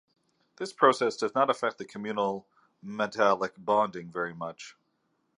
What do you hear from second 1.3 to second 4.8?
not affect the communal metallic bonding very much.